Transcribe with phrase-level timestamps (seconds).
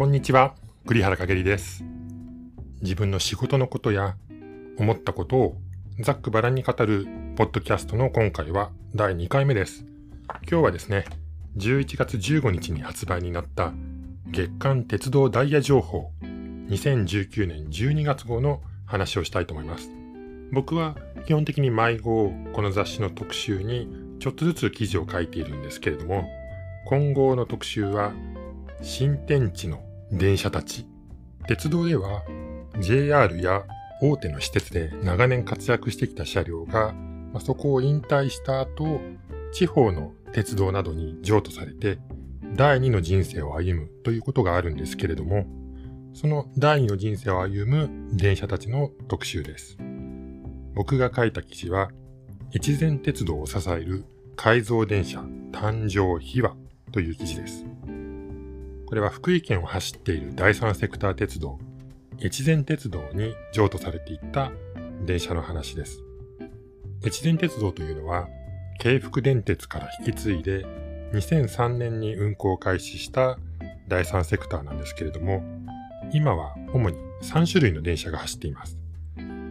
[0.00, 0.54] こんにちは、
[0.86, 1.84] 栗原かげりです。
[2.80, 4.16] 自分の仕事のことや
[4.78, 5.56] 思ったことを
[5.98, 7.06] ざっくばらんに語る
[7.36, 9.84] ポッドキャストの今回は第2回目です。
[10.50, 11.04] 今日はですね、
[11.58, 13.74] 11月15日に発売になった
[14.28, 19.90] 月間鉄道ダイヤ情報2019年12月号の話をしたいと思います。
[20.50, 26.26] 僕は基本的に毎号この雑誌の特集にちょっとずつ記事を書いているんですけれども、
[26.86, 28.14] 今後の特集は
[28.80, 30.86] 新天地の電車たち。
[31.46, 32.22] 鉄道では
[32.80, 33.64] JR や
[34.00, 36.92] 大手の施設で長年活躍してきた車両が、
[37.32, 39.00] ま、そこを引退した後、
[39.52, 41.98] 地方の鉄道などに譲渡されて、
[42.54, 45.46] 第二の人生を歩むということがあるんですけれども、
[46.14, 49.78] その第二の人生を歩む電車たちの特集です。
[50.74, 51.90] 僕が書いた記事は、
[52.54, 55.20] 越前鉄道を支える改造電車
[55.52, 56.56] 誕生秘話
[56.90, 57.69] という記事です。
[58.90, 61.60] これは福井県を走っている第三セクター鉄道、
[62.20, 64.50] 越前鉄道に譲渡されていった
[65.06, 66.02] 電車の話です。
[67.06, 68.26] 越前鉄道というのは、
[68.80, 70.66] 京福電鉄から引き継いで
[71.12, 73.38] 2003年に運行を開始した
[73.86, 75.44] 第三セクターなんですけれども、
[76.12, 78.76] 今は主に3種類の電車が走っています。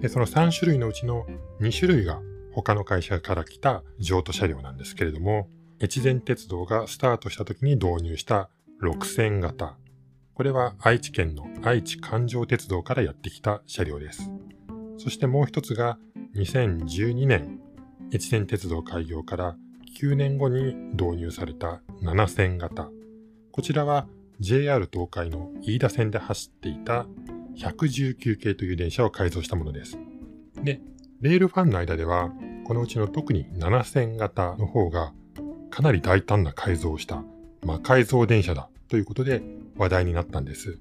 [0.00, 1.26] でその3種類のうちの
[1.60, 2.22] 2種類が
[2.54, 5.50] 他の会社から来た譲渡車両なんですけれども、
[5.82, 8.48] 越前鉄道がスタートした時に導入した
[8.82, 9.76] 6000型。
[10.34, 14.30] これは愛知県の愛知環状鉄道からやってきた車両です。
[14.98, 15.98] そしてもう一つが
[16.34, 17.60] 2012年、
[18.12, 19.56] 越前鉄道開業から
[19.98, 22.90] 9年後に導入された7000型。
[23.50, 24.06] こちらは
[24.40, 27.06] JR 東海の飯田線で走っていた
[27.56, 29.98] 119系という電車を改造したものです。
[30.62, 30.80] で、
[31.22, 32.30] レールファンの間では、
[32.66, 35.14] このうちの特に7000型の方が
[35.70, 37.24] かなり大胆な改造をした
[37.64, 39.42] 魔改造電車だということで
[39.76, 40.78] 話題になったんです。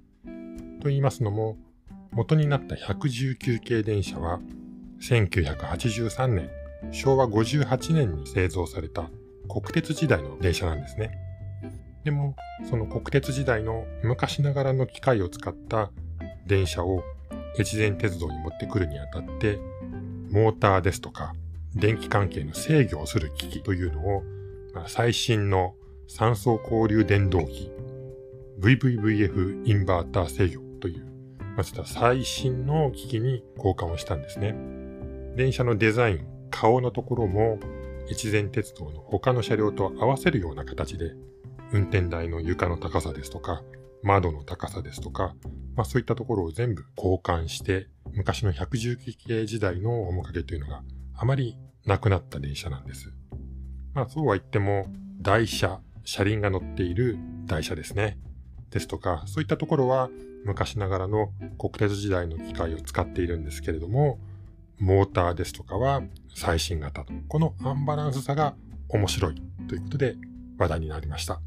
[0.81, 1.57] と言いますのも、
[2.11, 4.39] 元になった119系電車は、
[5.01, 6.49] 1983年、
[6.91, 9.09] 昭和58年に製造された
[9.49, 11.17] 国鉄時代の電車なんですね。
[12.03, 12.35] でも、
[12.69, 15.91] その国鉄時代の昔ながらの機械を使った
[16.45, 17.03] 電車を
[17.59, 19.59] 越前鉄道に持ってくるにあたって、
[20.31, 21.33] モーターですとか、
[21.73, 24.23] 電気関係の制御をする機器というのを、
[24.87, 25.73] 最新の
[26.07, 27.71] 酸素交流電動機
[28.59, 31.05] VVVF インバーター制御という、
[31.57, 34.55] まず最新の機器に交換をしたんですね。
[35.35, 37.59] 電車のデザイン、顔のところも
[38.09, 41.13] 越前鉄道の他の車両と合わせるような形で、
[41.71, 43.63] 運転台の床の高さですとか、
[44.03, 45.35] 窓の高さですとか、
[45.75, 50.83] まあそういったところを全部交換して、昔の119系時代の面影というのが
[51.15, 53.11] あまりなくなった電車なんです。
[53.93, 54.87] まあそうは言っても、
[55.21, 58.17] 台車、車輪が乗っている台車ですね。
[58.69, 60.09] ですとか、そういったところは
[60.45, 64.19] 昔ながらの国鉄時代の機械を使っているんですけれども、
[64.79, 68.55] モーターですとかは最新型と、このアンバランスさが
[68.89, 70.15] 面白いということで
[70.57, 71.41] 話題になりました。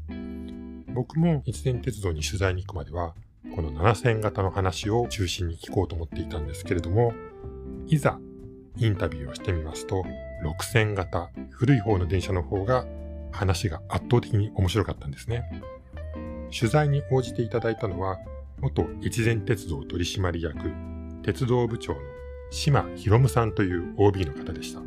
[0.93, 3.15] 僕も越前鉄道に取材に行くまでは、
[3.55, 7.13] この7000型の話を中心に聞こうと思っていたんですけれども、
[7.87, 8.19] いざ
[8.77, 10.03] インタビューをしてみますと、
[10.43, 12.85] 6000型、古い方の電車の方が
[13.31, 15.49] 話が圧倒的に面白かったんですね。
[16.57, 18.17] 取材に応じていただいたのは、
[18.59, 20.71] 元越前鉄道取締役、
[21.23, 21.99] 鉄道部長の
[22.51, 24.79] 島博夢さんという OB の方でした。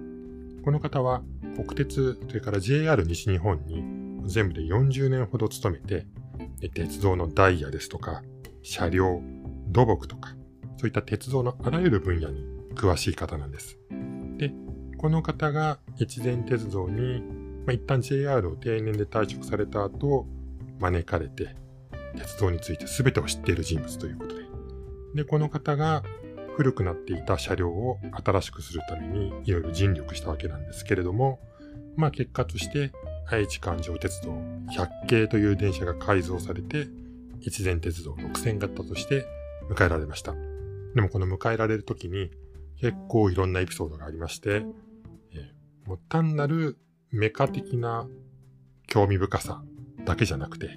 [0.65, 1.23] この方は
[1.55, 3.85] 国鉄、それから JR 西日本に
[4.29, 6.07] 全部で40年ほど勤めて、
[6.75, 8.23] 鉄道のダイヤですとか、
[8.63, 9.21] 車両、
[9.69, 10.31] 土木とか、
[10.77, 13.79] そういった鉄道のあらゆる分野に詳しい方なんです。
[14.39, 14.53] で、
[14.99, 17.23] この方が越前鉄道に
[17.67, 20.27] まあ、一旦 JR を定年で退職された後、
[20.81, 21.55] 招かれて、
[22.17, 24.43] 鉄道について全てを知っている人物ということで。
[25.15, 26.03] で、この方が
[26.56, 31.41] 古くなっていた車両を新しくするためにいろいろ尽力したわけなんですけれども、
[31.97, 32.93] まあ結果として
[33.31, 34.32] 愛知環状鉄道
[34.70, 36.88] 100系という電車が改造されて、
[37.47, 39.26] 越前鉄道6000型として
[39.70, 40.35] 迎えられました。
[40.94, 42.31] でもこの迎えられる時に
[42.79, 44.64] 結構いろんなエピソードがありまして、
[45.32, 46.76] えー、もう単なる
[47.12, 48.09] メカ的な
[48.87, 49.62] 興味深さ
[50.06, 50.73] だけじゃなくて、や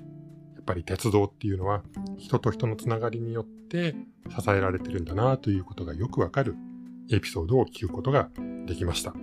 [0.62, 1.82] っぱり鉄道っていうのは
[2.18, 3.96] 人と人のつながりによって
[4.30, 6.56] 支えられてるんだなということがよくわかる
[7.10, 8.30] エピソードを聞くことが
[8.66, 9.14] できました。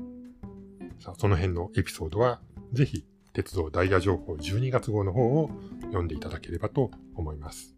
[1.01, 2.41] さあ、その辺のエピソードは
[2.73, 3.05] ぜひ
[3.35, 5.51] 鉄道ダイヤ情報12月号の方を
[5.83, 7.75] 読んでいただければと思います。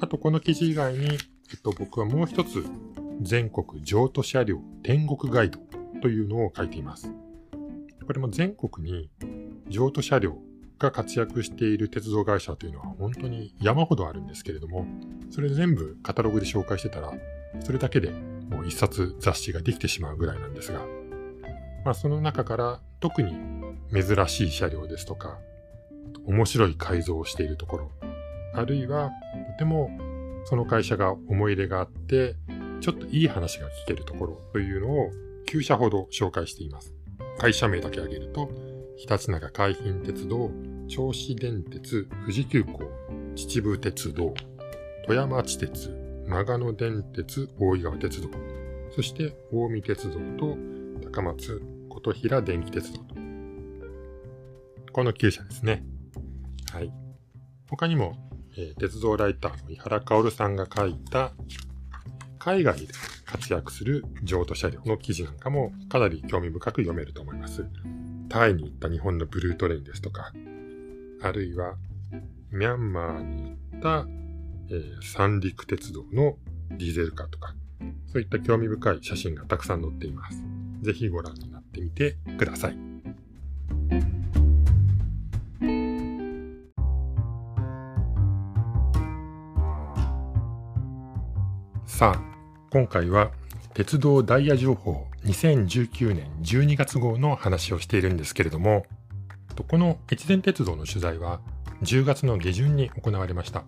[0.00, 1.06] あとこの記事以外に、
[1.50, 2.64] えっと、僕はもう一つ
[3.20, 5.58] 全国譲渡車両天国ガイド
[6.00, 7.12] というのを書いています。
[8.08, 9.10] これも全国に
[9.68, 10.38] 譲渡車両
[10.78, 14.86] が活躍している鉄道会社というのは本当に山ほどあるんですけれども、
[15.28, 17.12] それ全部カタログで紹介してたら、
[17.60, 20.86] それだけでもう一冊雑誌ができてしまうぐらいなんですが、
[21.84, 23.34] まあその中から特に
[23.92, 25.38] 珍しい車両ですとか、
[26.24, 27.90] 面白い改造をしているところ、
[28.54, 29.10] あるいは
[29.58, 29.90] とても
[30.46, 32.36] その会社が思い入れがあって、
[32.80, 35.10] ちょっといい話が聞けるところというのを
[35.46, 36.94] 9社ほど紹介しています。
[37.38, 38.50] 会社名だけ挙げると、
[38.96, 40.50] 日立長海浜鉄道、
[40.88, 42.80] 銚子電鉄、富士急行、
[43.36, 44.34] 秩父鉄道、
[45.06, 45.88] 富山地鉄、
[46.26, 48.28] 長野電鉄、大井川鉄道、
[48.94, 50.58] そして近江鉄道と
[51.12, 53.14] 高松、琴平電気鉄道と。
[54.92, 55.84] この9社ですね。
[56.72, 56.92] はい。
[57.70, 58.16] 他にも、
[58.56, 61.34] えー、鉄道ライターの井原薫さんが書いた
[62.38, 62.88] 海外で
[63.24, 67.66] 活躍する譲渡車両の記事なんかもかなり興味深く読めると思います。
[68.28, 70.32] タイに行った日本のブルートレインですとか、
[71.22, 71.76] あるいは
[72.50, 74.06] ミャンマーに行った、
[74.70, 76.36] えー、三陸鉄道の
[76.70, 77.54] ディーゼルカーとか、
[78.12, 80.38] そういった興味深い写真がたくさん載っています。
[80.82, 82.87] ぜひご覧になってみてください。
[91.98, 92.20] さあ、
[92.70, 93.32] 今回は
[93.74, 98.86] 鉄道ダイヤ情報2019年12月号の話をしているんですけれども、
[99.68, 101.40] この越前鉄道の取材は
[101.82, 103.64] 10月の下旬に行われました。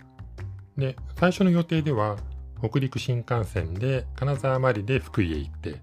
[0.79, 2.19] で、最初の予定では
[2.63, 5.83] 北陸新幹線で金沢まりで福井へ行って、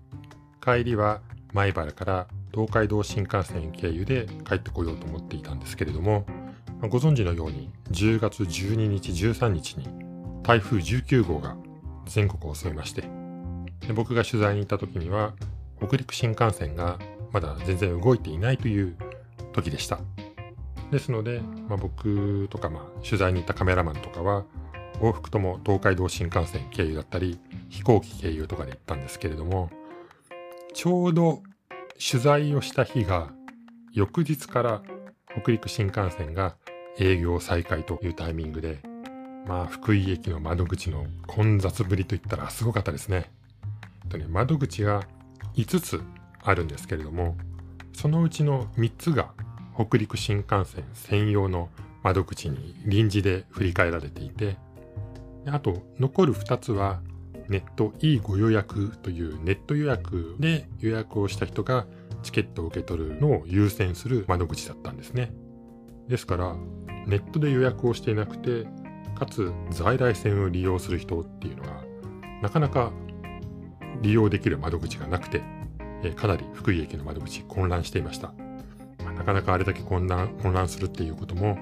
[0.63, 1.19] 帰りは
[1.53, 6.25] 米原から東海道新幹線経由で帰ってこようと思っていたんですけれども、
[6.79, 9.89] ご存知のように10月12日13日に
[10.43, 11.57] 台風19号が
[12.07, 13.03] 全国を襲いまして。
[13.87, 15.33] で僕が取材に行った時には
[15.79, 16.99] 北陸新幹線が
[17.31, 18.95] まだ全然動いていないという
[19.53, 19.99] 時でした。
[20.91, 24.45] ですので、まあ、僕とか、まあ、取材に行ったカメラマンとかは
[25.01, 27.39] 往復とも東海道新幹線経由だったり
[27.69, 29.69] 飛行機経由とかで行ったんですけれども
[30.73, 31.43] ちょうど
[31.93, 33.31] 取材をした日が
[33.93, 34.81] 翌日から
[35.41, 36.55] 北陸新幹線が
[36.99, 38.79] 営業再開というタイミングで
[39.47, 43.31] まあ、福井駅の窓口の混雑ぶりといったらすごかったですね。
[44.09, 45.03] とね窓口が
[45.55, 46.01] 5つ
[46.43, 47.37] あるんですけれども、
[47.93, 49.31] そのうちの3つが
[49.75, 51.69] 北陸新幹線専用の
[52.03, 54.57] 窓口に臨時で振り替えられていて、
[55.45, 56.99] あと残る2つは
[57.47, 61.85] ネット E ご予約というネット予約で予約をした人が
[62.23, 65.31] チケットを受け取るのを優先する窓口だったんですね。
[66.09, 66.55] ですから
[67.05, 68.67] ネットで予約をしていなくて
[69.17, 71.83] かつ在来線を利用する人っていうのが
[72.41, 72.91] なかなか
[74.01, 75.41] 利用できる窓口がなくて、
[76.03, 78.33] えかなり福井駅の窓口混乱していました。
[79.03, 81.57] まあ、なかなかあれだけ混乱混乱するっていうことも、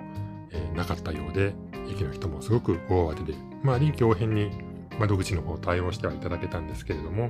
[0.51, 1.53] え、なかったようで、
[1.89, 4.51] 駅の人もすごく大慌てで、まあ臨機応変に
[4.99, 7.29] 窓口の方対応してはいただけたんですけれども、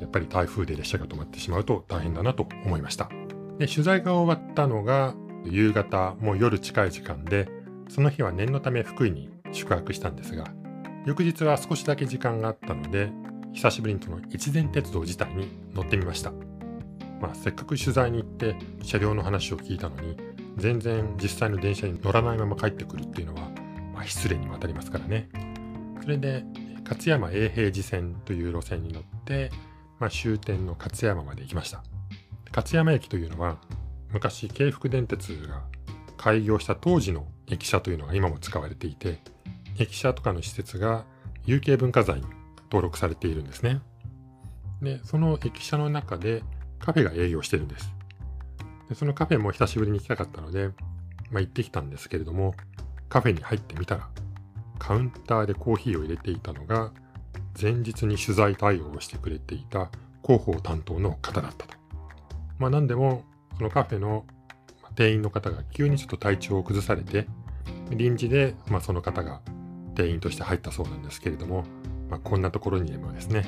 [0.00, 3.08] やっぱり台風で列車が止まってしまうと大変だなと思いました。
[3.58, 5.14] で取材が終わったのが
[5.44, 7.48] 夕方、もう夜近い時間で、
[7.88, 10.44] その日は念のため福井に宿泊したんですが、
[11.06, 13.10] 翌日は少しだけ時間があったので、
[13.52, 16.32] 久しぶりにその越前鉄道自体に乗ってみました。
[17.20, 20.16] まあ、せっかく取材に行って車両の話を聞いたのに、
[20.56, 23.50] 全然実際の電車に乗らないまま帰ってくるっていうのは、
[23.94, 25.28] まあ、失礼にも当たりますからね。
[26.02, 26.44] それで、
[26.84, 29.50] 勝山永平寺線という路線に乗って、
[29.98, 31.82] まあ、終点の勝山まで行きました。
[32.54, 33.58] 勝山駅というのは、
[34.12, 35.64] 昔京福電鉄が
[36.16, 39.18] 開業した当時の駅舎というのが今も使われていて、
[39.78, 41.04] 駅舎とかの施設が
[41.44, 42.26] 有形文化財に
[42.64, 43.80] 登録されているんですね。
[44.82, 46.42] で、その駅舎の中で
[46.78, 47.92] カフェが営業してるんです。
[48.88, 50.68] でそのカフェも久しぶりに行きたかったので、
[51.30, 52.54] まあ、行ってきたんですけれども、
[53.08, 54.08] カフェに入ってみたら、
[54.78, 56.92] カウンターでコーヒーを入れていたのが、
[57.60, 59.90] 前日に取材対応をしてくれていた
[60.24, 61.74] 広報担当の方だったと。
[62.58, 63.24] まあ何でも、
[63.56, 64.24] そのカフェの
[64.98, 67.28] 店員の方が急にちょっと体調を崩されて、
[67.90, 69.40] 臨時で、まあ、その方が
[69.94, 71.62] 店員として入ったそうなんですけれども、
[72.10, 73.46] まあ、こんなところにでもですね、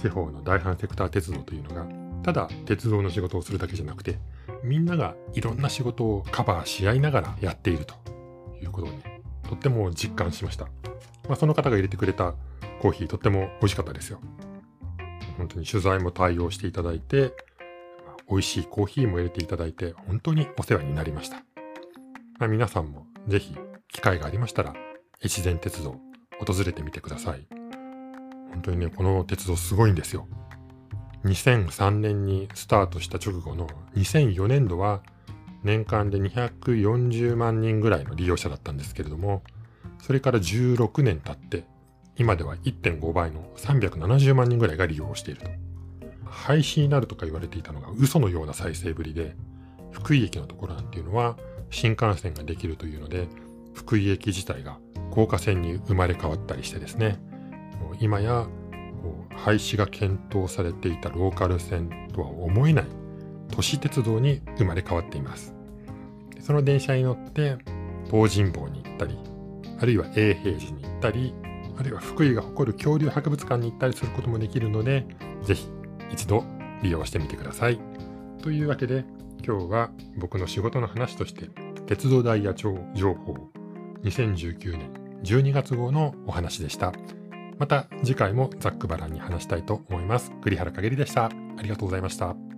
[0.00, 1.88] 地方の第三セクター鉄道というのが、
[2.22, 4.20] ただ鉄道の仕事をするだけじゃなくて、
[4.62, 7.94] みんながいろんな仕事をカバーし合いながらやっていると
[8.62, 10.66] いうことをね、とっても実感しました。
[11.26, 12.34] まあ、その方が入れてくれた
[12.80, 14.20] コーヒーとっても美味しかったですよ。
[15.36, 17.32] 本当に取材も対応していただいて、
[18.28, 21.42] 美味しいコーヒーも入れていただいて本当にお世話になりました。
[22.38, 23.56] まあ、皆さんもぜひ
[23.88, 24.74] 機会がありましたら
[25.24, 25.96] 越前鉄道
[26.38, 27.46] 訪れてみてください。
[28.52, 30.26] 本当にね、この鉄道すごいんですよ。
[31.24, 35.02] 2003年にスタートした直後の2004年度は
[35.62, 39.42] 年間で240万人ぐらいの利用者だったんですけれども、
[40.00, 41.64] それから16年経って、
[42.16, 45.65] 今では1.5倍の370万人ぐらいが利用していると。
[46.28, 49.36] 廃止になるとか言われていたのが嘘のような再生ぶりで、
[49.90, 51.36] 福井駅のところなんていうのは
[51.70, 53.28] 新幹線ができるというので、
[53.74, 54.78] 福井駅自体が
[55.10, 57.18] 高架線に生まれ変わったりしてですね、
[58.00, 58.46] 今や
[59.36, 62.86] 廃止が検討されていたローカル線とは思えない
[63.50, 65.54] 都市鉄道に生まれ変わっています。
[66.40, 67.58] その電車に乗って
[68.10, 69.18] 東尋坊に行ったり、
[69.80, 71.34] あるいは永平寺に行ったり、
[71.78, 75.06] あるいは福井が誇る恐竜博物館に行ったりすることもできるので、
[75.42, 75.68] ぜひ
[76.10, 76.44] 一度
[76.82, 77.80] 利用してみてください。
[78.42, 79.04] というわけで、
[79.46, 81.50] 今日は僕の仕事の話として、
[81.86, 83.36] 鉄道ダイヤ庁情報
[84.02, 86.92] 2019年12月号のお話でした。
[87.58, 90.32] また次回もザックバランに話したいと思います。
[90.42, 91.26] 栗原かげりでした。
[91.26, 92.55] ありがとうございました。